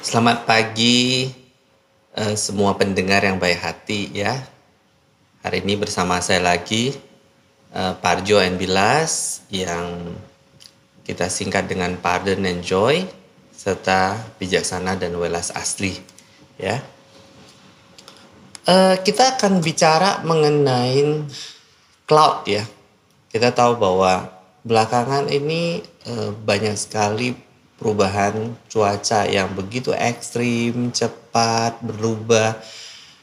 [0.00, 1.28] Selamat pagi
[2.16, 4.32] uh, semua pendengar yang baik hati ya.
[5.44, 6.96] Hari ini bersama saya lagi
[7.76, 10.16] uh, Parjo and Bilas yang
[11.04, 13.04] kita singkat dengan Pardon and Joy
[13.52, 16.00] serta bijaksana dan welas asli
[16.56, 16.80] ya.
[18.64, 21.28] Uh, kita akan bicara mengenai
[22.08, 22.64] cloud ya.
[23.28, 24.32] Kita tahu bahwa
[24.64, 27.49] belakangan ini uh, banyak sekali
[27.80, 32.60] perubahan cuaca yang begitu ekstrim, cepat, berubah.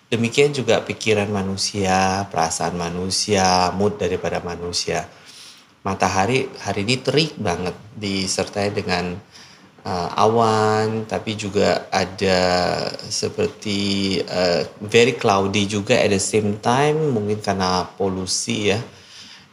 [0.10, 5.06] Demikian juga pikiran manusia, perasaan manusia, mood daripada manusia.
[5.86, 9.14] Matahari hari ini terik banget disertai dengan
[9.86, 12.40] uh, awan, tapi juga ada
[13.08, 18.80] seperti uh, very cloudy juga at the same time, mungkin karena polusi ya.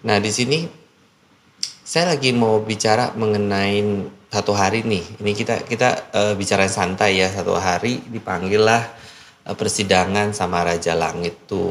[0.06, 0.64] Nah di sini
[1.84, 3.82] saya lagi mau bicara mengenai
[4.34, 5.22] satu hari nih.
[5.22, 7.30] Ini kita kita uh, bicara santai ya.
[7.30, 8.82] Satu hari dipanggillah
[9.46, 11.70] uh, persidangan sama Raja Langit tuh.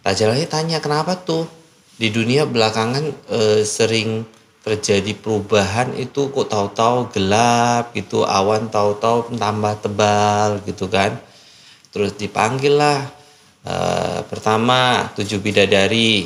[0.00, 1.44] Raja Langit tanya kenapa tuh
[2.00, 4.24] di dunia belakangan uh, sering
[4.64, 6.32] terjadi perubahan itu?
[6.32, 11.20] Kok tahu-tahu gelap gitu awan tahu-tahu tambah tebal gitu kan?
[11.92, 13.04] Terus dipanggil lah
[13.68, 16.24] uh, pertama tujuh bidadari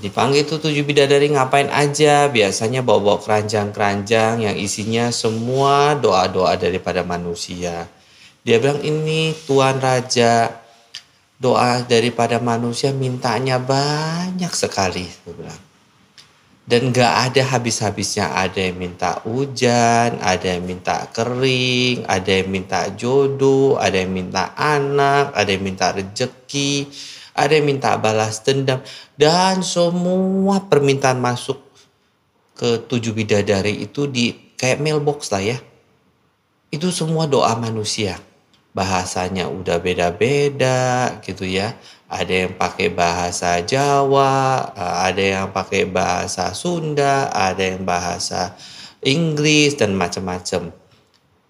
[0.00, 2.30] dipanggil tuh tujuh bidadari ngapain aja?
[2.30, 7.90] Biasanya bawa-bawa keranjang-keranjang yang isinya semua doa-doa daripada manusia.
[8.42, 10.62] Dia bilang ini Tuan Raja
[11.36, 15.62] doa daripada manusia mintanya banyak sekali dia bilang.
[16.62, 18.38] Dan gak ada habis-habisnya.
[18.38, 24.54] Ada yang minta hujan ada yang minta kering ada yang minta jodoh ada yang minta
[24.54, 26.86] anak ada yang minta rejeki
[27.32, 28.84] ada yang minta balas dendam,
[29.16, 31.60] dan semua permintaan masuk
[32.52, 35.58] ke tujuh bidadari itu di kayak mailbox lah ya.
[36.72, 38.20] Itu semua doa manusia.
[38.72, 41.76] Bahasanya udah beda-beda gitu ya.
[42.08, 48.56] Ada yang pakai bahasa Jawa, ada yang pakai bahasa Sunda, ada yang bahasa
[49.04, 50.72] Inggris dan macam-macam.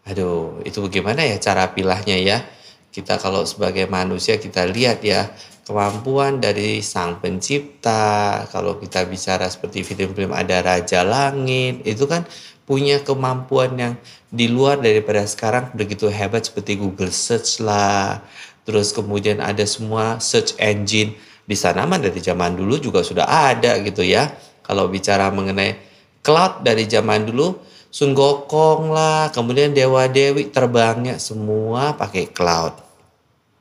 [0.06, 2.42] Aduh, itu bagaimana ya cara pilahnya ya?
[2.90, 5.30] Kita kalau sebagai manusia kita lihat ya,
[5.72, 8.44] kemampuan dari sang pencipta.
[8.52, 12.28] Kalau kita bicara seperti film-film ada Raja Langit itu kan
[12.68, 13.94] punya kemampuan yang
[14.28, 18.20] di luar daripada sekarang begitu hebat seperti Google Search lah.
[18.68, 23.80] Terus kemudian ada semua search engine di sana mah dari zaman dulu juga sudah ada
[23.80, 24.28] gitu ya.
[24.62, 25.74] Kalau bicara mengenai
[26.22, 27.58] cloud dari zaman dulu
[27.92, 32.78] Sun Gokong lah kemudian Dewa Dewi terbangnya semua pakai cloud.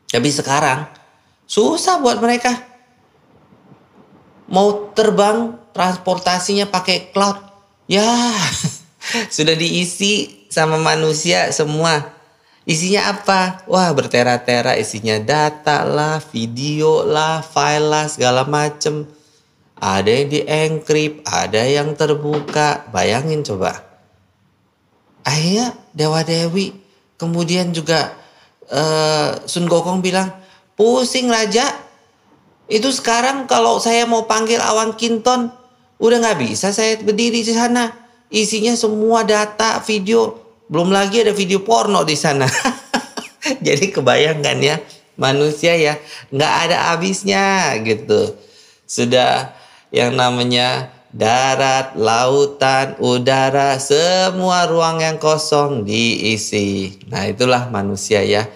[0.07, 1.00] Tapi sekarang
[1.51, 2.63] Susah buat mereka.
[4.47, 7.35] Mau terbang transportasinya pakai cloud.
[7.91, 8.07] Ya,
[9.35, 12.07] sudah diisi sama manusia semua.
[12.63, 13.67] Isinya apa?
[13.67, 19.03] Wah bertera-tera isinya data lah, video lah, file lah, segala macem.
[19.75, 22.87] Ada yang di encrypt, ada yang terbuka.
[22.95, 23.75] Bayangin coba.
[25.27, 26.71] Akhirnya Dewa Dewi,
[27.19, 28.15] kemudian juga
[28.71, 30.40] uh, Sun Gokong bilang,
[30.81, 31.77] Pusing Raja.
[32.65, 35.53] Itu sekarang kalau saya mau panggil Awan Kinton,
[36.01, 37.93] udah nggak bisa saya berdiri di sana.
[38.33, 40.41] Isinya semua data, video.
[40.73, 42.49] Belum lagi ada video porno di sana.
[43.67, 44.81] Jadi kebayangkan ya,
[45.21, 46.01] manusia ya
[46.33, 48.33] nggak ada habisnya gitu.
[48.89, 49.53] Sudah
[49.93, 56.97] yang namanya darat, lautan, udara, semua ruang yang kosong diisi.
[57.13, 58.49] Nah itulah manusia ya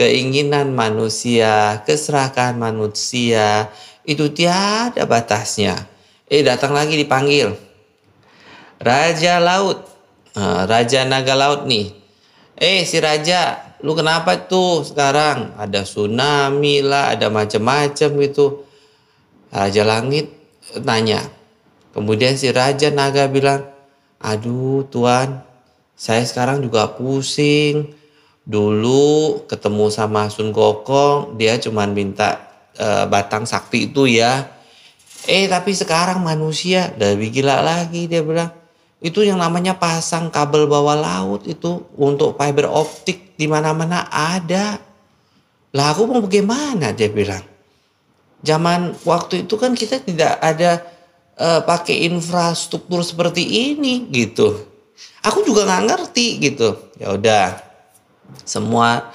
[0.00, 3.68] keinginan manusia, keserakahan manusia
[4.08, 5.76] itu tiada batasnya.
[6.24, 7.52] Eh datang lagi dipanggil.
[8.80, 9.84] Raja Laut,
[10.32, 11.92] nah, Raja Naga Laut nih.
[12.56, 15.52] Eh si Raja, lu kenapa tuh sekarang?
[15.60, 18.64] Ada tsunami lah, ada macam-macam gitu.
[19.52, 20.32] Raja Langit
[20.80, 21.20] tanya.
[21.92, 23.68] Kemudian si Raja Naga bilang,
[24.16, 25.44] aduh tuan,
[25.92, 27.99] saya sekarang juga pusing
[28.44, 32.50] dulu ketemu sama Sun Gokong dia cuma minta
[32.80, 34.48] uh, batang sakti itu ya.
[35.28, 38.50] Eh tapi sekarang manusia lebih gila lagi dia bilang.
[39.00, 44.76] Itu yang namanya pasang kabel bawah laut itu untuk fiber optik di mana-mana ada.
[45.72, 47.40] Lah aku mau bagaimana dia bilang.
[48.44, 50.84] Zaman waktu itu kan kita tidak ada
[51.36, 54.68] uh, pakai infrastruktur seperti ini gitu.
[55.24, 56.68] Aku juga nggak ngerti gitu.
[57.00, 57.69] Ya udah
[58.44, 59.10] semua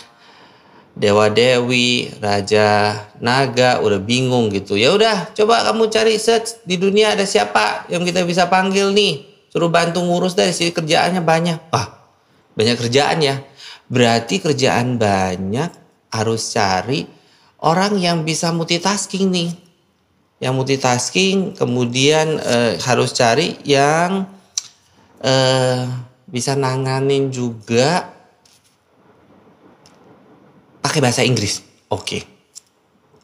[0.96, 4.80] dewa dewi raja naga udah bingung gitu.
[4.80, 9.28] Ya udah coba kamu cari search di dunia ada siapa yang kita bisa panggil nih.
[9.52, 11.60] Suruh bantu ngurus dari sini kerjaannya banyak.
[11.72, 11.88] Wah
[12.56, 13.36] banyak kerjaan ya.
[13.92, 15.70] Berarti kerjaan banyak
[16.16, 17.04] harus cari
[17.60, 19.52] orang yang bisa multitasking nih.
[20.40, 24.28] Yang multitasking kemudian eh, harus cari yang
[25.20, 25.84] eh,
[26.26, 28.15] bisa nanganin juga
[30.86, 31.66] pakai bahasa Inggris.
[31.90, 32.22] Oke.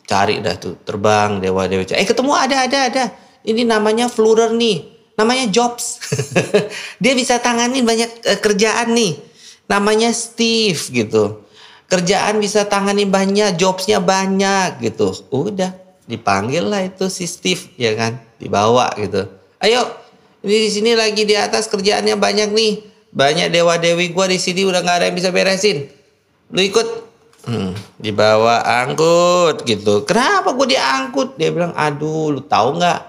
[0.09, 1.85] Cari dah tuh terbang dewa dewa.
[1.93, 3.05] Eh ketemu ada ada ada.
[3.45, 4.89] Ini namanya Flurer nih.
[5.21, 6.01] Namanya Jobs.
[7.01, 9.31] Dia bisa tanganin banyak eh, kerjaan nih
[9.71, 11.47] namanya Steve gitu.
[11.87, 15.15] Kerjaan bisa tangani banyak, jobsnya banyak gitu.
[15.31, 15.71] Udah
[16.07, 19.27] dipanggil lah itu si Steve ya kan, dibawa gitu.
[19.63, 19.87] Ayo,
[20.43, 22.73] ini di sini lagi di atas kerjaannya banyak nih.
[23.11, 25.91] Banyak dewa dewi gua di sini udah nggak ada yang bisa beresin.
[26.51, 27.10] Lu ikut,
[27.47, 30.03] hmm, dibawa angkut gitu.
[30.05, 31.37] Kenapa gue diangkut?
[31.37, 33.01] Dia bilang, aduh, lu tahu nggak?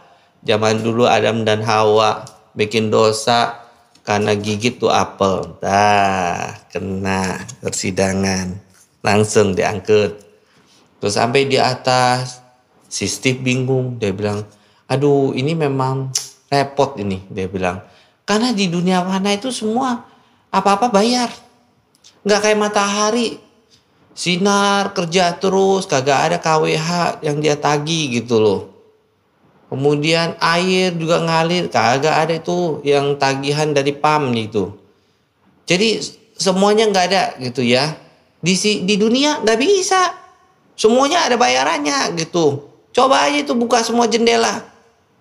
[0.43, 3.63] Zaman dulu Adam dan Hawa bikin dosa
[4.03, 5.59] karena gigit tuh apel.
[5.63, 8.59] Dah, kena persidangan.
[9.03, 10.19] Langsung diangkut.
[11.03, 12.43] Terus sampai di atas,
[12.87, 13.99] si Steve bingung.
[13.99, 14.47] Dia bilang,
[14.87, 16.11] aduh ini memang
[16.51, 17.23] repot ini.
[17.31, 17.83] Dia bilang,
[18.23, 20.07] karena di dunia mana itu semua
[20.53, 21.31] apa-apa bayar.
[22.23, 23.52] Nggak kayak matahari.
[24.13, 28.61] Sinar, kerja terus, kagak ada KWH yang dia tagi gitu loh.
[29.73, 34.69] Kemudian air juga ngalir, kagak ada itu yang tagihan dari PAM itu.
[35.65, 35.97] Jadi
[36.37, 37.97] semuanya nggak ada gitu ya.
[38.45, 38.53] Di
[38.85, 40.13] di dunia nggak bisa.
[40.77, 42.69] Semuanya ada bayarannya gitu.
[42.93, 44.61] Coba aja itu buka semua jendela.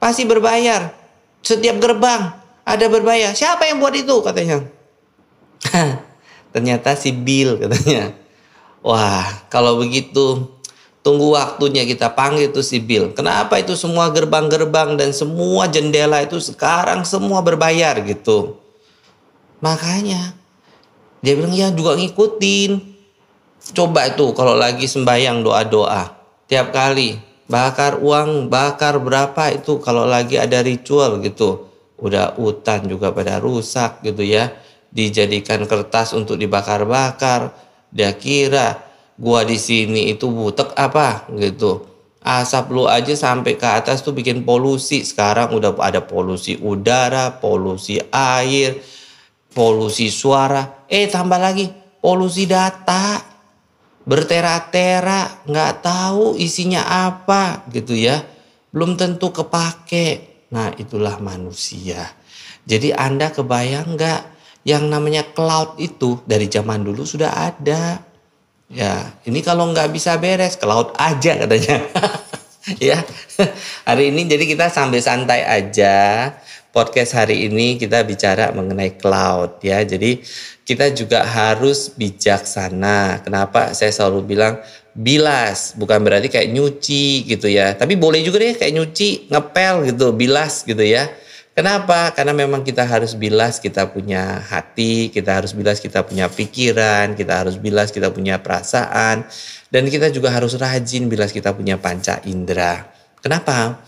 [0.03, 0.91] Pasti berbayar.
[1.39, 2.35] Setiap gerbang
[2.67, 3.31] ada berbayar.
[3.31, 4.67] Siapa yang buat itu katanya?
[6.53, 8.20] Ternyata si Bill katanya.
[8.81, 10.49] Wah, kalau begitu
[11.01, 13.09] Tunggu waktunya kita panggil itu si Bill.
[13.17, 18.61] Kenapa itu semua gerbang-gerbang dan semua jendela itu sekarang semua berbayar gitu.
[19.65, 20.37] Makanya
[21.25, 22.93] dia bilang ya juga ngikutin.
[23.73, 26.21] Coba itu kalau lagi sembahyang doa-doa.
[26.45, 27.17] Tiap kali
[27.49, 31.65] bakar uang, bakar berapa itu kalau lagi ada ritual gitu.
[31.97, 34.53] Udah hutan juga pada rusak gitu ya.
[34.93, 37.70] Dijadikan kertas untuk dibakar-bakar.
[37.91, 38.79] Dia kira
[39.19, 41.27] gua di sini itu butek apa?
[41.35, 41.87] Gitu.
[42.21, 45.03] Asap lu aja sampai ke atas tuh bikin polusi.
[45.03, 48.79] Sekarang udah ada polusi udara polusi air
[49.51, 50.87] polusi suara.
[50.87, 51.67] Eh tambah lagi
[51.99, 53.19] polusi data.
[54.01, 58.17] Bertera-tera nggak tahu isinya apa gitu ya.
[58.73, 60.47] Belum tentu kepake.
[60.49, 62.09] Nah itulah manusia.
[62.65, 64.21] Jadi anda kebayang nggak
[64.67, 68.11] yang namanya cloud itu dari zaman dulu sudah ada
[68.71, 71.83] Ya, ini kalau nggak bisa beres laut aja katanya.
[72.79, 73.03] ya,
[73.83, 76.31] hari ini jadi kita sambil santai aja.
[76.71, 79.83] Podcast hari ini kita bicara mengenai cloud ya.
[79.83, 80.23] Jadi
[80.63, 83.19] kita juga harus bijaksana.
[83.27, 84.63] Kenapa saya selalu bilang
[84.95, 87.75] bilas, bukan berarti kayak nyuci gitu ya.
[87.75, 91.11] Tapi boleh juga deh kayak nyuci, ngepel gitu, bilas gitu ya.
[91.51, 92.15] Kenapa?
[92.15, 97.43] Karena memang kita harus bilas kita punya hati, kita harus bilas kita punya pikiran, kita
[97.43, 99.27] harus bilas kita punya perasaan,
[99.67, 102.87] dan kita juga harus rajin bilas kita punya panca indera.
[103.19, 103.83] Kenapa?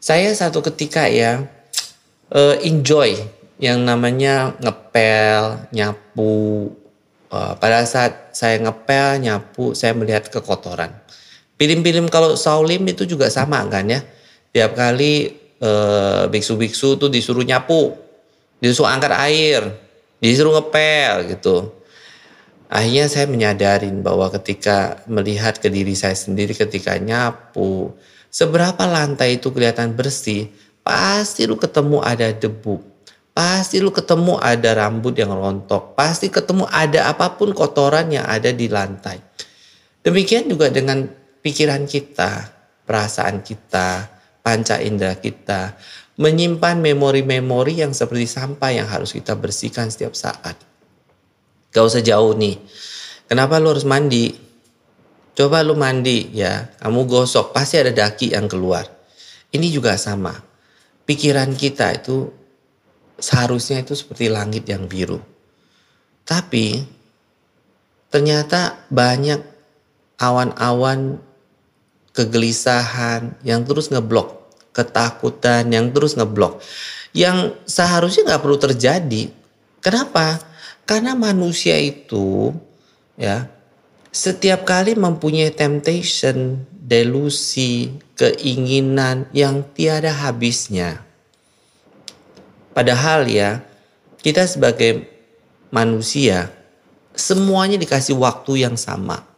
[0.00, 1.44] Saya satu ketika ya
[2.32, 3.12] uh, enjoy
[3.60, 6.72] yang namanya ngepel, nyapu.
[7.30, 10.96] Uh, pada saat saya ngepel, nyapu, saya melihat kekotoran.
[11.60, 14.00] Film-film kalau Saulim itu juga sama kan ya.
[14.50, 15.39] Tiap kali Eh,
[16.32, 17.92] biksu-biksu tuh disuruh nyapu,
[18.58, 19.62] disuruh angkat air,
[20.18, 21.76] disuruh ngepel gitu.
[22.70, 27.90] Akhirnya saya menyadarin bahwa ketika melihat ke diri saya sendiri ketika nyapu,
[28.30, 30.46] seberapa lantai itu kelihatan bersih,
[30.86, 32.78] pasti lu ketemu ada debu.
[33.34, 35.98] Pasti lu ketemu ada rambut yang rontok.
[35.98, 39.18] Pasti ketemu ada apa pun kotoran yang ada di lantai.
[40.06, 41.10] Demikian juga dengan
[41.42, 42.54] pikiran kita,
[42.86, 45.76] perasaan kita, panca indera kita,
[46.20, 50.56] menyimpan memori-memori yang seperti sampah yang harus kita bersihkan setiap saat.
[51.72, 52.60] Gak usah jauh nih.
[53.30, 54.34] Kenapa lu harus mandi?
[55.32, 58.84] Coba lu mandi ya, kamu gosok, pasti ada daki yang keluar.
[59.54, 60.34] Ini juga sama.
[61.06, 62.28] Pikiran kita itu
[63.16, 65.22] seharusnya itu seperti langit yang biru.
[66.26, 66.84] Tapi
[68.10, 69.40] ternyata banyak
[70.18, 71.22] awan-awan
[72.16, 76.62] kegelisahan yang terus ngeblok, ketakutan yang terus ngeblok,
[77.14, 79.30] yang seharusnya nggak perlu terjadi.
[79.80, 80.42] Kenapa?
[80.84, 82.50] Karena manusia itu
[83.14, 83.46] ya
[84.10, 91.06] setiap kali mempunyai temptation, delusi, keinginan yang tiada habisnya.
[92.74, 93.62] Padahal ya
[94.18, 95.06] kita sebagai
[95.70, 96.50] manusia
[97.14, 99.29] semuanya dikasih waktu yang sama.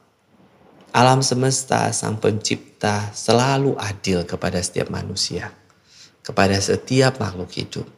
[0.93, 5.49] Alam semesta, sang pencipta selalu adil kepada setiap manusia,
[6.21, 7.89] kepada setiap makhluk hidup.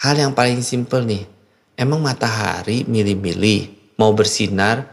[0.00, 1.28] Hal yang paling simpel nih,
[1.76, 4.88] emang matahari milih-milih mau bersinar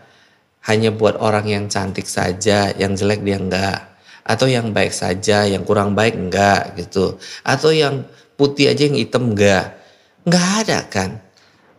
[0.67, 3.79] hanya buat orang yang cantik saja, yang jelek dia enggak.
[4.27, 7.15] Atau yang baik saja, yang kurang baik enggak gitu.
[7.47, 8.03] Atau yang
[8.35, 9.79] putih aja yang hitam enggak.
[10.27, 11.09] Enggak ada kan.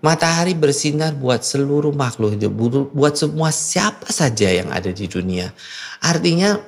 [0.02, 2.50] Matahari bersinar buat seluruh makhluk hidup,
[2.90, 5.54] buat semua siapa saja yang ada di dunia.
[6.02, 6.58] Artinya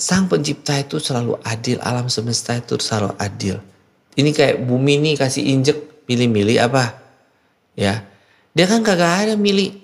[0.00, 3.60] Sang pencipta itu selalu adil, alam semesta itu selalu adil.
[4.16, 6.96] Ini kayak bumi ini kasih injek milih-milih apa?
[7.76, 8.08] Ya.
[8.56, 9.76] Dia kan kagak ada milih.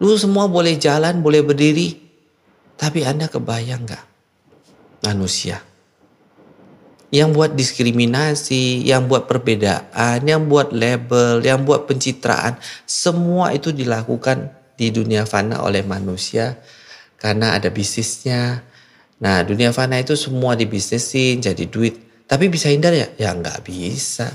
[0.00, 2.00] Lu semua boleh jalan, boleh berdiri.
[2.80, 4.04] Tapi Anda kebayang gak?
[5.04, 5.60] Manusia
[7.12, 12.56] yang buat diskriminasi, yang buat perbedaan, yang buat label, yang buat pencitraan,
[12.88, 14.48] semua itu dilakukan
[14.80, 16.56] di dunia fana oleh manusia
[17.20, 18.64] karena ada bisnisnya.
[19.20, 22.00] Nah, dunia fana itu semua dibisnisin jadi duit.
[22.24, 23.12] Tapi bisa hindar ya?
[23.20, 24.32] Ya nggak bisa.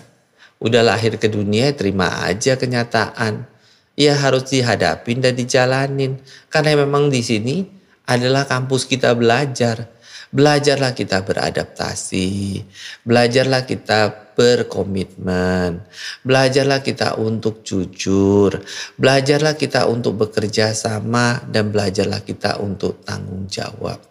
[0.62, 3.50] Udah lahir ke dunia, terima aja kenyataan.
[3.98, 6.22] Ya harus dihadapin dan dijalanin.
[6.53, 7.65] Karena memang di sini
[8.05, 9.97] adalah kampus kita belajar
[10.27, 12.60] Belajarlah kita beradaptasi,
[13.07, 15.79] belajarlah kita berkomitmen,
[16.27, 18.60] belajarlah kita untuk jujur,
[19.00, 24.03] belajarlah kita untuk bekerja sama, dan belajarlah kita untuk tanggung jawab.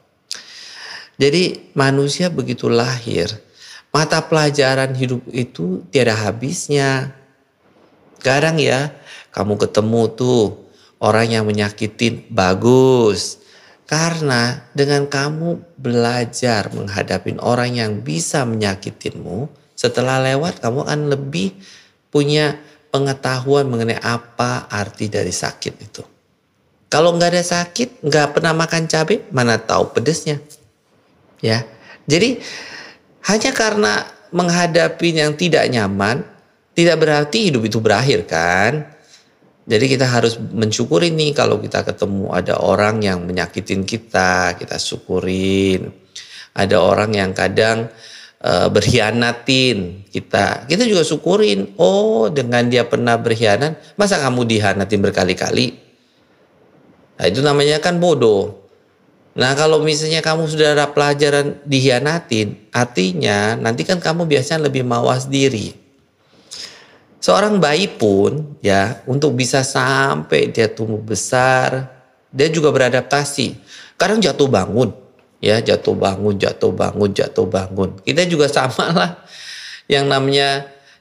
[1.20, 3.28] Jadi, manusia begitu lahir,
[3.92, 7.12] mata pelajaran hidup itu tiada habisnya.
[8.24, 8.88] Kadang ya,
[9.36, 10.64] kamu ketemu tuh
[10.96, 13.45] orang yang menyakitin, bagus
[13.86, 19.46] karena dengan kamu belajar menghadapi orang yang bisa menyakitinmu,
[19.78, 21.54] setelah lewat kamu akan lebih
[22.10, 22.58] punya
[22.90, 26.02] pengetahuan mengenai apa arti dari sakit itu.
[26.90, 30.42] Kalau nggak ada sakit, nggak pernah makan cabai, mana tahu pedesnya.
[31.38, 31.62] Ya,
[32.10, 32.42] jadi
[33.26, 36.26] hanya karena menghadapi yang tidak nyaman,
[36.74, 38.95] tidak berarti hidup itu berakhir kan?
[39.66, 45.90] Jadi kita harus mensyukuri nih kalau kita ketemu ada orang yang menyakitin kita, kita syukurin.
[46.54, 47.90] Ada orang yang kadang
[48.46, 51.74] uh, berkhianatin kita, kita juga syukurin.
[51.82, 55.74] Oh, dengan dia pernah berkhianat, masa kamu dihianatin berkali-kali?
[57.18, 58.62] Nah, itu namanya kan bodoh.
[59.36, 65.28] Nah, kalau misalnya kamu sudah ada pelajaran dihianatin, artinya nanti kan kamu biasanya lebih mawas
[65.28, 65.85] diri.
[67.16, 71.88] Seorang bayi pun ya untuk bisa sampai dia tumbuh besar,
[72.28, 73.56] dia juga beradaptasi.
[73.96, 74.92] Kadang jatuh bangun,
[75.40, 77.96] ya jatuh bangun, jatuh bangun, jatuh bangun.
[78.04, 79.10] Kita juga sama lah.
[79.88, 80.48] Yang namanya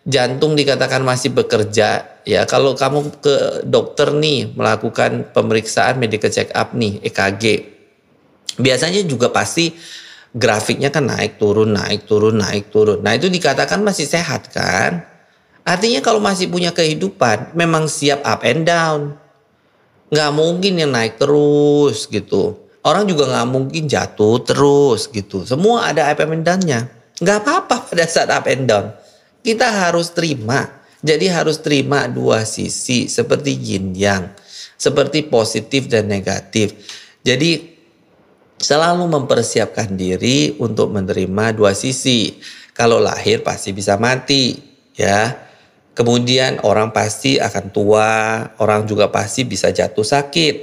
[0.07, 2.22] jantung dikatakan masih bekerja.
[2.24, 3.36] Ya kalau kamu ke
[3.67, 7.43] dokter nih melakukan pemeriksaan medical check up nih EKG,
[8.57, 9.75] biasanya juga pasti
[10.36, 13.03] grafiknya kan naik turun naik turun naik turun.
[13.03, 15.14] Nah itu dikatakan masih sehat kan?
[15.65, 19.17] Artinya kalau masih punya kehidupan, memang siap up and down.
[20.13, 22.62] Nggak mungkin yang naik terus gitu.
[22.86, 25.41] Orang juga nggak mungkin jatuh terus gitu.
[25.41, 26.86] Semua ada up and down-nya.
[27.17, 28.93] Nggak apa-apa pada saat up and down.
[29.41, 30.69] Kita harus terima.
[31.01, 34.29] Jadi harus terima dua sisi seperti yin yang.
[34.77, 36.77] Seperti positif dan negatif.
[37.25, 37.74] Jadi
[38.62, 42.38] selalu mempersiapkan diri untuk menerima dua sisi.
[42.77, 44.62] Kalau lahir pasti bisa mati,
[44.93, 45.45] ya.
[45.96, 50.56] Kemudian orang pasti akan tua, orang juga pasti bisa jatuh sakit.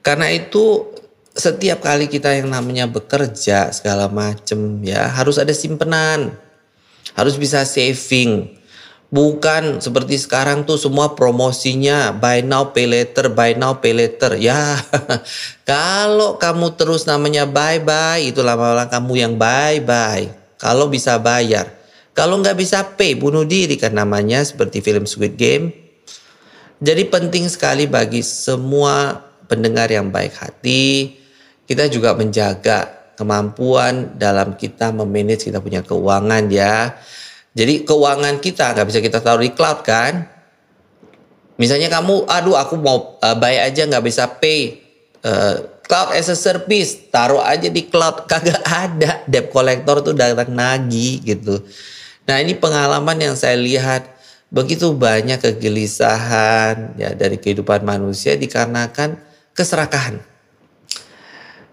[0.00, 0.88] Karena itu
[1.36, 6.32] setiap kali kita yang namanya bekerja segala macem ya harus ada simpenan.
[7.12, 8.56] Harus bisa saving.
[9.10, 14.38] Bukan seperti sekarang tuh semua promosinya buy now pay later, buy now pay later.
[14.38, 14.78] Ya,
[15.68, 20.30] kalau kamu terus namanya bye bye itu lama-lama kamu yang bye bye.
[20.56, 21.79] Kalau bisa bayar.
[22.20, 25.72] Kalau nggak bisa pay, bunuh diri kan namanya seperti film Squid Game.
[26.76, 31.16] Jadi penting sekali bagi semua pendengar yang baik hati,
[31.64, 36.92] kita juga menjaga kemampuan dalam kita memanage kita punya keuangan ya.
[37.56, 40.28] Jadi keuangan kita nggak bisa kita taruh di cloud kan.
[41.56, 44.76] Misalnya kamu, aduh aku mau uh, bayar aja nggak bisa pay.
[45.24, 48.24] Uh, cloud as a service, taruh aja di cloud.
[48.30, 51.64] Kagak ada debt collector tuh datang nagi gitu.
[52.30, 54.06] Nah ini pengalaman yang saya lihat
[54.54, 59.18] begitu banyak kegelisahan ya dari kehidupan manusia dikarenakan
[59.50, 60.22] keserakahan.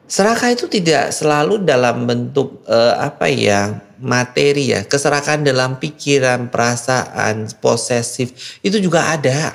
[0.09, 7.53] Serakah itu tidak selalu dalam bentuk eh, apa ya materi ya, keserakahan dalam pikiran, perasaan,
[7.61, 9.53] posesif itu juga ada.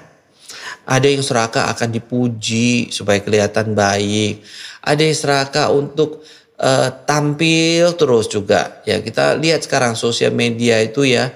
[0.86, 4.42] Ada yang serakah akan dipuji supaya kelihatan baik.
[4.86, 6.22] Ada yang serakah untuk
[6.62, 8.80] uh, tampil terus juga.
[8.86, 11.34] Ya kita lihat sekarang sosial media itu ya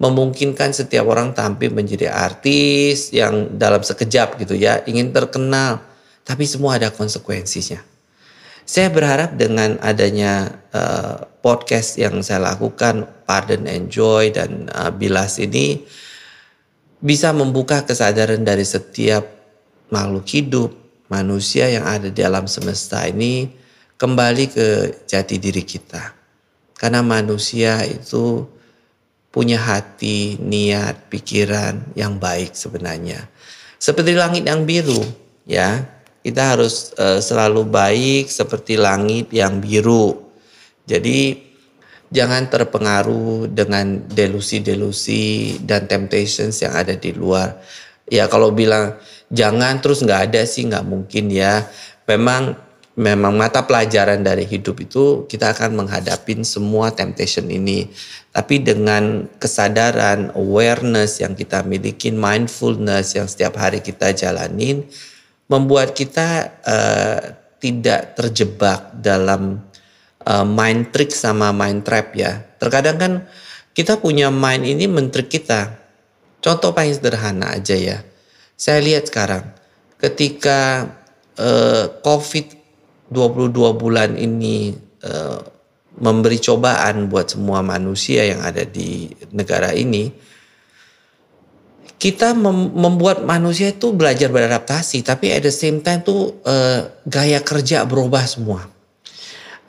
[0.00, 5.78] memungkinkan setiap orang tampil menjadi artis yang dalam sekejap gitu ya, ingin terkenal.
[6.26, 7.78] Tapi semua ada konsekuensinya.
[8.62, 15.82] Saya berharap dengan adanya uh, podcast yang saya lakukan, Pardon Enjoy dan uh, Bilas ini
[17.02, 19.26] bisa membuka kesadaran dari setiap
[19.90, 20.70] makhluk hidup,
[21.10, 23.61] manusia yang ada di alam semesta ini
[24.02, 24.66] kembali ke
[25.06, 26.10] jati diri kita.
[26.74, 28.42] Karena manusia itu
[29.30, 33.30] punya hati, niat, pikiran yang baik sebenarnya.
[33.78, 34.98] Seperti langit yang biru,
[35.46, 35.86] ya.
[36.22, 40.18] Kita harus uh, selalu baik seperti langit yang biru.
[40.86, 41.34] Jadi
[42.10, 47.58] jangan terpengaruh dengan delusi-delusi dan temptations yang ada di luar.
[48.06, 48.98] Ya kalau bilang
[49.34, 51.66] jangan terus nggak ada sih nggak mungkin ya.
[52.06, 52.54] Memang
[52.92, 57.88] memang mata pelajaran dari hidup itu kita akan menghadapi semua temptation ini.
[58.32, 64.84] Tapi dengan kesadaran, awareness yang kita miliki, mindfulness yang setiap hari kita jalanin,
[65.48, 67.20] membuat kita uh,
[67.60, 69.60] tidak terjebak dalam
[70.24, 72.40] uh, mind trick sama mind trap ya.
[72.56, 73.12] Terkadang kan
[73.72, 75.80] kita punya mind ini mentrik kita.
[76.42, 78.04] Contoh paling sederhana aja ya.
[78.56, 79.48] Saya lihat sekarang
[80.00, 80.90] ketika
[81.38, 82.61] uh, COVID
[83.12, 84.72] 22 bulan ini
[85.04, 85.40] uh,
[86.00, 90.08] memberi cobaan buat semua manusia yang ada di negara ini,
[92.00, 97.38] kita mem membuat manusia itu belajar beradaptasi, tapi at the same time tuh uh, gaya
[97.44, 98.66] kerja berubah semua.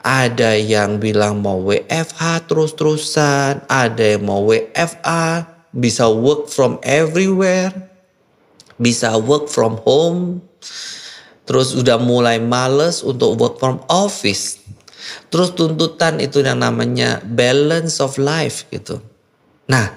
[0.04, 7.72] Ada yang bilang mau WFH terus-terusan, ada yang mau WFA, bisa work from everywhere,
[8.76, 10.44] bisa work from home.
[11.44, 14.64] Terus udah mulai males untuk work from office.
[15.28, 18.96] Terus tuntutan itu yang namanya balance of life gitu.
[19.68, 19.92] Nah,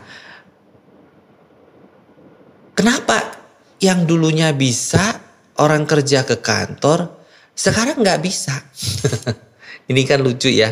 [2.75, 3.39] kenapa
[3.79, 5.23] yang dulunya bisa
[5.55, 7.17] orang kerja ke kantor
[7.57, 8.53] sekarang nggak bisa?
[9.89, 10.69] Ini kan lucu ya.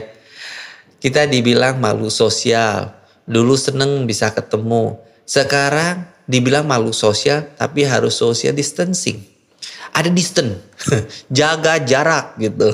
[0.99, 2.93] Kita dibilang malu sosial.
[3.25, 4.99] Dulu seneng bisa ketemu.
[5.25, 9.34] Sekarang dibilang malu sosial tapi harus social distancing.
[9.95, 10.59] Ada distance.
[11.37, 12.67] Jaga jarak gitu.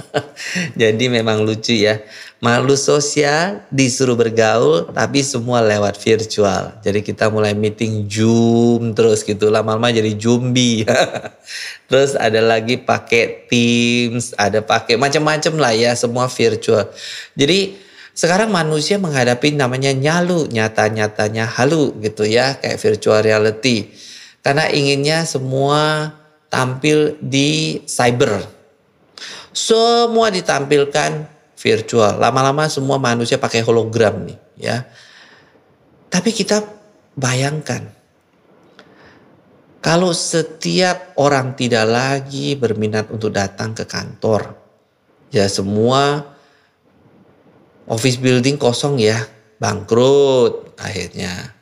[0.80, 2.04] Jadi memang lucu ya.
[2.40, 6.72] Malu sosial disuruh bergaul tapi semua lewat virtual.
[6.80, 10.88] Jadi kita mulai meeting Zoom terus gitu lama-lama jadi Jumbi.
[11.88, 16.88] terus ada lagi pakai Teams, ada pakai macam-macam lah ya semua virtual.
[17.36, 17.76] Jadi
[18.16, 23.92] sekarang manusia menghadapi namanya nyalu, nyata-nyatanya halu gitu ya kayak virtual reality.
[24.40, 26.12] Karena inginnya semua
[26.50, 28.44] tampil di cyber.
[29.54, 31.24] Semua ditampilkan
[31.56, 32.18] virtual.
[32.18, 34.84] Lama-lama semua manusia pakai hologram nih, ya.
[36.10, 36.66] Tapi kita
[37.14, 37.86] bayangkan
[39.80, 44.52] kalau setiap orang tidak lagi berminat untuk datang ke kantor,
[45.32, 46.36] ya semua
[47.88, 49.24] office building kosong ya,
[49.56, 51.56] bangkrut akhirnya.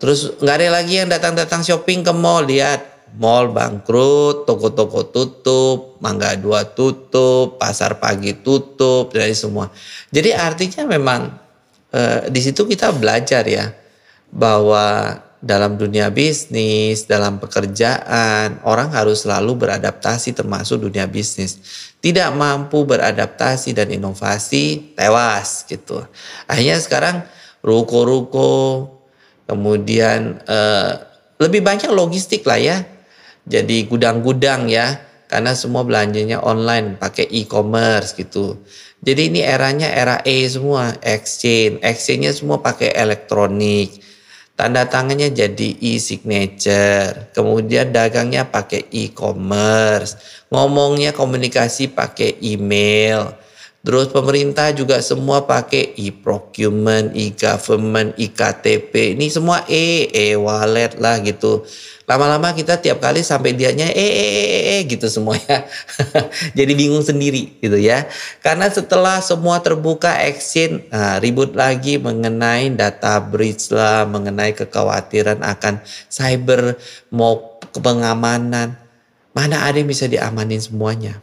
[0.00, 6.32] Terus nggak ada lagi yang datang-datang shopping ke mall, lihat mall bangkrut, toko-toko tutup, Mangga
[6.36, 9.68] Dua tutup, pasar pagi tutup, dari semua.
[10.08, 11.20] Jadi artinya memang
[11.92, 13.68] eh, di situ kita belajar ya
[14.32, 21.58] bahwa dalam dunia bisnis, dalam pekerjaan, orang harus selalu beradaptasi termasuk dunia bisnis.
[21.98, 25.98] Tidak mampu beradaptasi dan inovasi, tewas gitu.
[26.46, 27.16] Akhirnya sekarang
[27.60, 28.86] ruko-ruko,
[29.50, 30.92] kemudian eh,
[31.42, 32.91] lebih banyak logistik lah ya
[33.42, 38.60] jadi gudang-gudang ya karena semua belanjanya online pakai e-commerce gitu.
[39.02, 41.82] Jadi ini eranya era E semua, exchange.
[41.82, 43.98] Exchange-nya semua pakai elektronik.
[44.54, 47.34] Tanda tangannya jadi e-signature.
[47.34, 50.14] Kemudian dagangnya pakai e-commerce.
[50.54, 53.34] Ngomongnya komunikasi pakai email.
[53.82, 59.18] Terus pemerintah juga semua pakai e-procurement, e-government, e-KTP.
[59.18, 61.66] Ini semua E, e-wallet lah gitu.
[62.12, 65.64] Lama-lama kita tiap kali sampai dianya eh eh eh, eh, eh gitu semua ya.
[66.60, 68.04] Jadi bingung sendiri gitu ya.
[68.44, 75.80] Karena setelah semua terbuka exchange nah, ribut lagi mengenai data breach lah, mengenai kekhawatiran akan
[76.12, 76.76] cyber
[77.08, 78.76] mau pengamanan.
[79.32, 81.16] Mana ada yang bisa diamanin semuanya.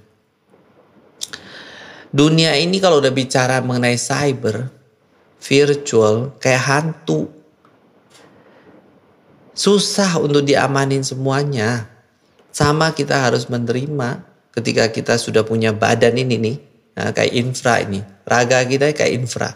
[2.09, 4.73] Dunia ini kalau udah bicara mengenai cyber,
[5.37, 7.38] virtual, kayak hantu
[9.59, 11.91] Susah untuk diamanin semuanya.
[12.55, 14.23] Sama kita harus menerima
[14.55, 16.57] ketika kita sudah punya badan ini nih.
[16.95, 17.99] Nah, kayak infra ini.
[18.23, 19.51] Raga kita kayak infra.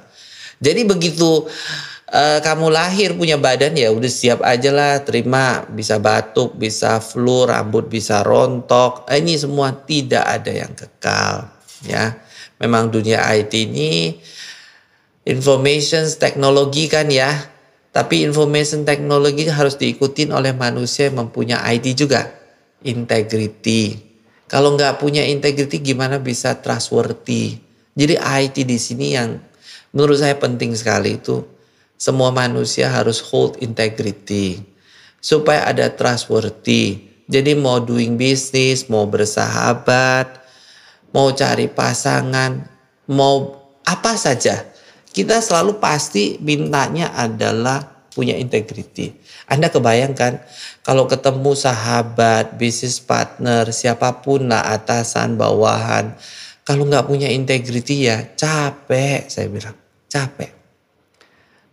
[0.60, 1.48] Jadi begitu
[2.12, 7.48] uh, kamu lahir punya badan ya udah siap aja lah terima bisa batuk bisa flu
[7.48, 11.52] rambut bisa rontok eh, ini semua tidak ada yang kekal
[11.84, 12.16] ya
[12.62, 14.16] memang dunia IT ini
[15.28, 17.53] information teknologi kan ya
[17.94, 22.26] tapi information technology harus diikutin oleh manusia yang mempunyai ID juga.
[22.82, 24.02] Integrity.
[24.50, 27.62] Kalau nggak punya integrity gimana bisa trustworthy?
[27.94, 29.38] Jadi IT di sini yang
[29.94, 31.46] menurut saya penting sekali itu
[31.94, 34.58] semua manusia harus hold integrity
[35.22, 36.98] supaya ada trustworthy.
[37.30, 40.42] Jadi mau doing business, mau bersahabat,
[41.14, 42.66] mau cari pasangan,
[43.06, 44.73] mau apa saja
[45.14, 49.14] kita selalu pasti mintanya adalah punya integriti.
[49.50, 50.42] Anda kebayangkan
[50.82, 56.14] kalau ketemu sahabat, bisnis partner, siapa pun lah atasan, bawahan,
[56.64, 59.78] kalau nggak punya integriti ya capek, saya bilang
[60.10, 60.52] capek.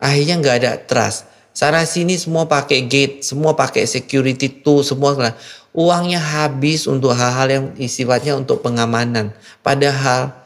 [0.00, 1.28] Akhirnya nggak ada trust.
[1.52, 5.36] Sana sini semua pakai gate, semua pakai security tool, semua
[5.76, 9.34] uangnya habis untuk hal-hal yang sifatnya untuk pengamanan.
[9.60, 10.39] Padahal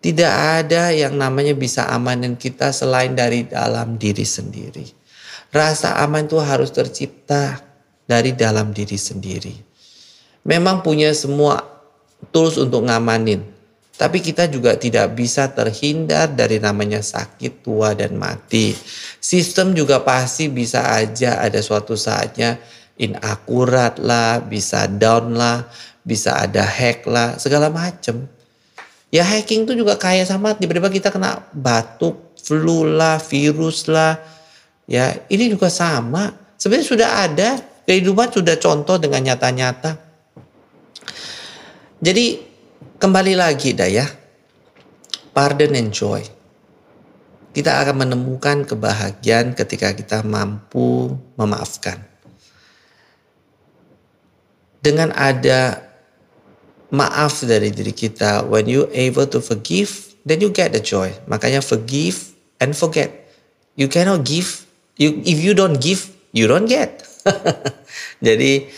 [0.00, 0.32] tidak
[0.62, 4.86] ada yang namanya bisa amanin kita selain dari dalam diri sendiri.
[5.50, 7.58] Rasa aman itu harus tercipta
[8.04, 9.54] dari dalam diri sendiri.
[10.46, 11.58] Memang punya semua
[12.30, 13.42] tools untuk ngamanin.
[13.96, 18.76] Tapi kita juga tidak bisa terhindar dari namanya sakit, tua, dan mati.
[19.16, 22.60] Sistem juga pasti bisa aja ada suatu saatnya
[23.00, 25.64] inakurat lah, bisa down lah,
[26.04, 28.28] bisa ada hack lah, segala macam.
[29.16, 34.20] Ya hacking itu juga kaya sama tiba-tiba kita kena batuk, flu lah, virus lah.
[34.84, 36.36] Ya ini juga sama.
[36.60, 37.48] Sebenarnya sudah ada
[37.88, 39.96] kehidupan sudah contoh dengan nyata-nyata.
[42.04, 42.44] Jadi
[43.00, 44.04] kembali lagi dah ya.
[45.32, 46.20] Pardon and joy.
[47.56, 52.04] Kita akan menemukan kebahagiaan ketika kita mampu memaafkan.
[54.84, 55.85] Dengan ada
[56.90, 58.46] maaf dari diri kita.
[58.46, 61.14] When you able to forgive, then you get the joy.
[61.26, 63.12] Makanya forgive and forget.
[63.74, 64.64] You cannot give.
[64.96, 67.04] You if you don't give, you don't get.
[68.26, 68.70] Jadi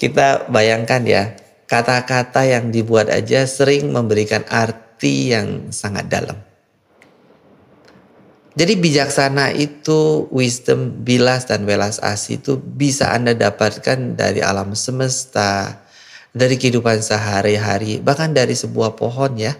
[0.00, 1.22] kita bayangkan ya,
[1.70, 6.34] kata-kata yang dibuat aja sering memberikan arti yang sangat dalam.
[8.52, 15.80] Jadi bijaksana itu wisdom bilas dan welas asih itu bisa Anda dapatkan dari alam semesta,
[16.32, 19.52] dari kehidupan sehari-hari, bahkan dari sebuah pohon ya.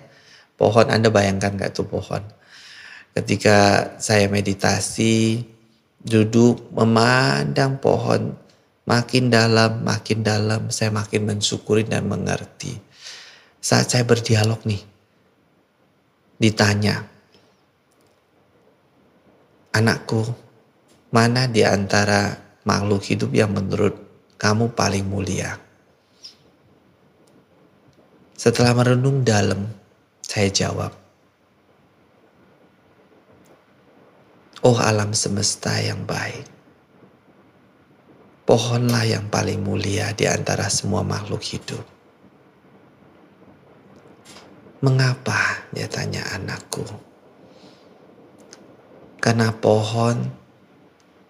[0.57, 2.25] Pohon Anda bayangkan gak tuh pohon.
[3.13, 5.45] Ketika saya meditasi,
[6.01, 8.33] duduk memandang pohon,
[8.89, 12.73] makin dalam, makin dalam, saya makin mensyukuri dan mengerti.
[13.63, 14.81] Saat saya berdialog nih,
[16.41, 17.05] ditanya,
[19.77, 20.25] anakku,
[21.13, 22.33] mana di antara
[22.65, 23.95] makhluk hidup yang menurut
[24.41, 25.72] kamu paling mulia?
[28.43, 29.71] Setelah merenung dalam,
[30.19, 30.91] saya jawab,
[34.67, 36.43] Oh alam semesta yang baik,
[38.43, 41.87] pohonlah yang paling mulia di antara semua makhluk hidup.
[44.83, 45.63] Mengapa?
[45.71, 46.83] Dia tanya anakku.
[49.23, 50.19] Karena pohon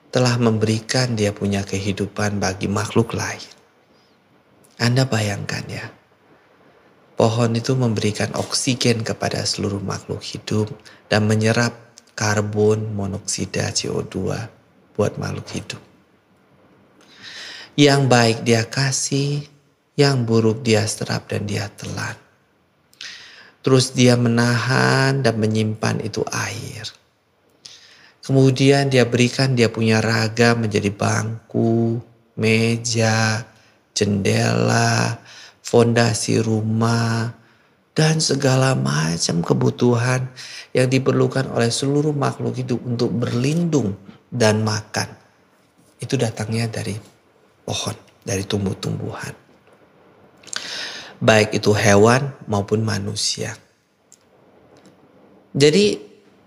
[0.08, 3.52] telah memberikan dia punya kehidupan bagi makhluk lain.
[4.80, 5.92] Anda bayangkan ya,
[7.12, 10.72] Pohon itu memberikan oksigen kepada seluruh makhluk hidup
[11.12, 11.76] dan menyerap
[12.16, 14.16] karbon monoksida CO2
[14.96, 15.82] buat makhluk hidup.
[17.76, 19.48] Yang baik dia kasih,
[19.96, 22.16] yang buruk dia serap dan dia telan.
[23.62, 26.84] Terus dia menahan dan menyimpan itu air.
[28.22, 31.98] Kemudian dia berikan dia punya raga menjadi bangku,
[32.38, 33.42] meja,
[33.94, 35.18] jendela,
[35.72, 37.32] fondasi rumah,
[37.96, 40.28] dan segala macam kebutuhan
[40.76, 43.96] yang diperlukan oleh seluruh makhluk hidup untuk berlindung
[44.28, 45.08] dan makan.
[45.96, 46.92] Itu datangnya dari
[47.64, 49.32] pohon, dari tumbuh-tumbuhan.
[51.24, 53.56] Baik itu hewan maupun manusia.
[55.56, 55.96] Jadi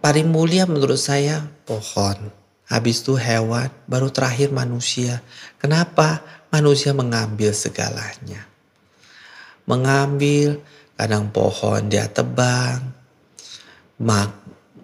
[0.02, 2.46] paling mulia menurut saya pohon.
[2.66, 5.22] Habis itu hewan, baru terakhir manusia.
[5.62, 6.26] Kenapa?
[6.50, 8.55] Manusia mengambil segalanya
[9.66, 10.62] mengambil,
[10.98, 12.94] kadang pohon dia tebang,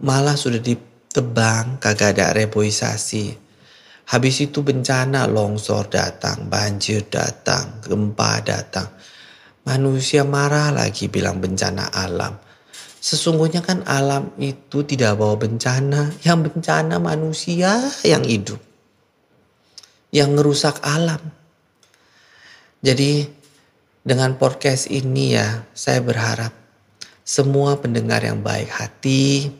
[0.02, 3.38] malah sudah ditebang, kagak ada reboisasi.
[4.12, 8.91] Habis itu bencana longsor datang, banjir datang, gempa datang.
[9.63, 12.36] Manusia marah lagi bilang bencana alam.
[13.02, 16.12] Sesungguhnya kan alam itu tidak bawa bencana.
[16.22, 18.62] Yang bencana manusia yang hidup.
[20.12, 21.22] Yang ngerusak alam.
[22.82, 23.26] Jadi
[24.01, 26.49] dengan podcast ini ya saya berharap
[27.21, 29.53] semua pendengar yang baik hati.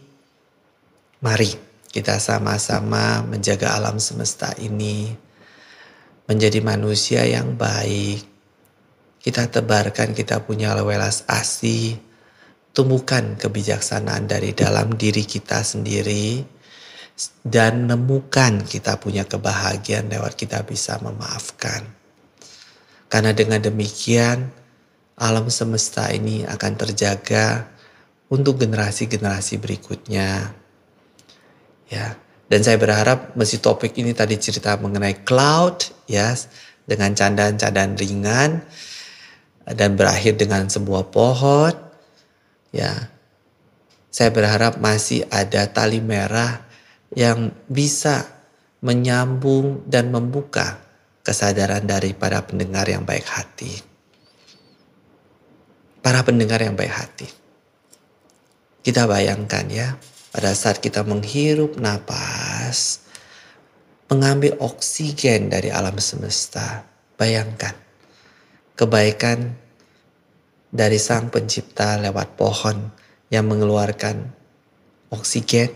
[1.21, 1.54] Mari
[1.93, 5.13] kita sama-sama menjaga alam semesta ini.
[6.25, 8.25] Menjadi manusia yang baik.
[9.21, 12.01] Kita tebarkan kita punya welas asih.
[12.73, 16.41] Tumbuhkan kebijaksanaan dari dalam diri kita sendiri.
[17.45, 22.01] Dan nemukan kita punya kebahagiaan lewat kita bisa memaafkan
[23.12, 24.47] karena dengan demikian
[25.19, 27.67] alam semesta ini akan terjaga
[28.32, 30.56] untuk generasi-generasi berikutnya.
[31.91, 32.15] Ya.
[32.47, 36.36] Dan saya berharap meski topik ini tadi cerita mengenai cloud ya
[36.88, 38.63] dengan candaan-candaan ringan
[39.67, 41.76] dan berakhir dengan sebuah pohon
[42.71, 43.12] ya.
[44.12, 46.63] Saya berharap masih ada tali merah
[47.15, 48.28] yang bisa
[48.84, 50.90] menyambung dan membuka
[51.22, 53.72] kesadaran daripada pendengar yang baik hati.
[56.02, 57.30] Para pendengar yang baik hati.
[58.82, 59.94] Kita bayangkan ya,
[60.34, 63.06] pada saat kita menghirup napas,
[64.10, 66.82] mengambil oksigen dari alam semesta.
[67.14, 67.78] Bayangkan,
[68.74, 69.54] kebaikan
[70.74, 72.90] dari sang pencipta lewat pohon
[73.30, 74.34] yang mengeluarkan
[75.14, 75.70] oksigen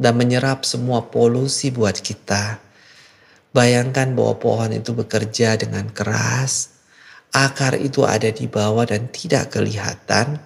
[0.00, 2.69] dan menyerap semua polusi buat kita
[3.50, 6.78] Bayangkan bahwa pohon itu bekerja dengan keras,
[7.34, 10.38] akar itu ada di bawah dan tidak kelihatan,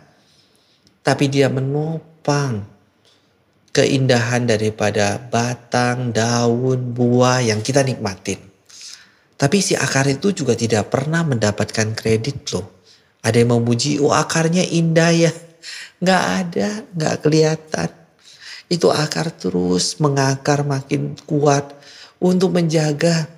[1.04, 2.64] tapi dia menopang
[3.74, 8.40] keindahan daripada batang, daun, buah yang kita nikmatin.
[9.34, 12.86] Tapi si akar itu juga tidak pernah mendapatkan kredit loh.
[13.20, 15.32] Ada yang memuji, oh akarnya indah ya.
[16.04, 17.90] Nggak ada, nggak kelihatan.
[18.68, 21.72] Itu akar terus mengakar makin kuat
[22.24, 23.28] untuk menjaga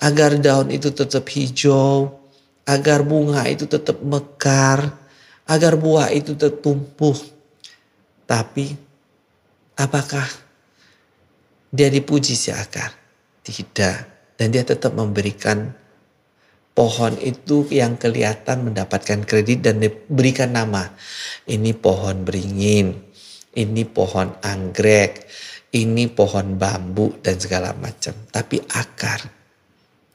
[0.00, 2.16] agar daun itu tetap hijau,
[2.64, 4.96] agar bunga itu tetap mekar,
[5.44, 7.16] agar buah itu tetap tumbuh.
[8.24, 8.72] Tapi
[9.76, 10.24] apakah
[11.68, 12.96] dia dipuji si akar?
[13.44, 14.16] Tidak.
[14.36, 15.72] Dan dia tetap memberikan
[16.76, 20.92] pohon itu yang kelihatan mendapatkan kredit dan diberikan nama.
[21.48, 22.92] Ini pohon beringin,
[23.56, 25.24] ini pohon anggrek,
[25.76, 28.16] ini pohon bambu dan segala macam.
[28.32, 29.20] Tapi akar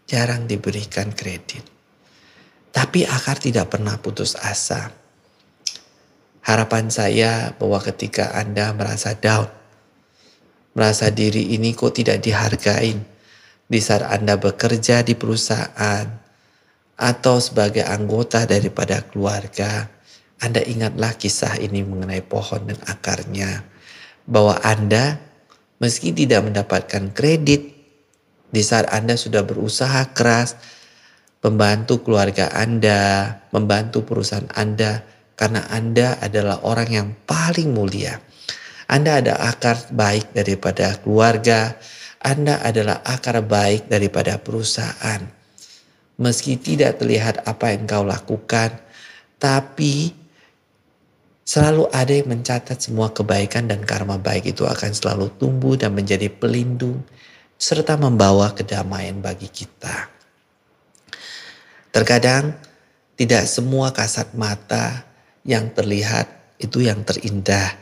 [0.10, 1.62] jarang diberikan kredit.
[2.74, 4.89] Tapi akar tidak pernah putus asa.
[6.41, 9.45] Harapan saya bahwa ketika Anda merasa down,
[10.74, 13.06] merasa diri ini kok tidak dihargain
[13.69, 16.08] di saat Anda bekerja di perusahaan
[16.97, 19.88] atau sebagai anggota daripada keluarga,
[20.41, 23.63] Anda ingatlah kisah ini mengenai pohon dan akarnya
[24.26, 25.31] bahwa Anda
[25.82, 27.74] meski tidak mendapatkan kredit
[28.54, 30.54] di saat Anda sudah berusaha keras
[31.41, 35.02] membantu keluarga Anda, membantu perusahaan Anda
[35.34, 38.22] karena Anda adalah orang yang paling mulia.
[38.86, 41.74] Anda ada akar baik daripada keluarga,
[42.22, 45.26] Anda adalah akar baik daripada perusahaan.
[46.22, 48.78] Meski tidak terlihat apa yang kau lakukan,
[49.41, 50.20] tapi
[51.51, 56.31] Selalu ada yang mencatat semua kebaikan dan karma baik itu akan selalu tumbuh dan menjadi
[56.31, 57.03] pelindung
[57.59, 60.07] serta membawa kedamaian bagi kita.
[61.91, 62.55] Terkadang
[63.19, 65.03] tidak semua kasat mata
[65.43, 67.75] yang terlihat itu yang terindah.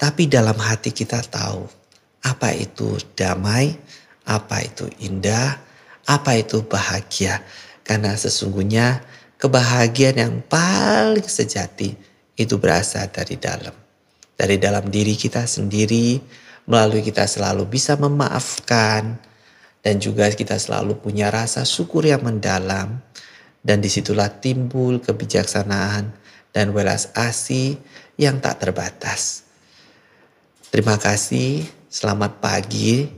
[0.00, 1.68] Tapi dalam hati kita tahu
[2.24, 3.76] apa itu damai,
[4.24, 5.60] apa itu indah,
[6.08, 7.44] apa itu bahagia.
[7.84, 9.04] Karena sesungguhnya
[9.36, 13.74] kebahagiaan yang paling sejati itu berasal dari dalam.
[14.32, 16.18] Dari dalam diri kita sendiri,
[16.66, 19.18] melalui kita selalu bisa memaafkan,
[19.82, 23.02] dan juga kita selalu punya rasa syukur yang mendalam,
[23.62, 26.10] dan di situlah timbul kebijaksanaan
[26.50, 27.78] dan welas asih
[28.18, 29.46] yang tak terbatas.
[30.72, 33.08] Terima kasih, selamat pagi.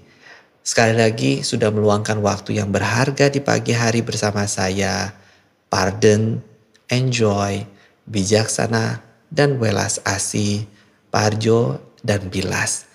[0.64, 5.12] Sekali lagi sudah meluangkan waktu yang berharga di pagi hari bersama saya.
[5.68, 6.40] Pardon,
[6.88, 7.73] enjoy,
[8.08, 9.02] bijaksana,
[9.34, 10.64] dan welas asih,
[11.10, 12.86] Parjo dan Bilas.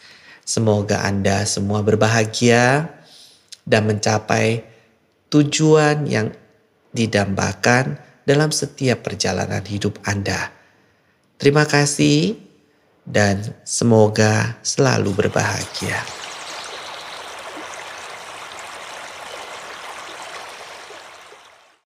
[0.48, 2.90] Semoga Anda semua berbahagia
[3.68, 4.66] dan mencapai
[5.30, 6.34] tujuan yang
[6.90, 10.50] didambakan dalam setiap perjalanan hidup Anda.
[11.38, 12.36] Terima kasih
[13.06, 16.19] dan semoga selalu berbahagia.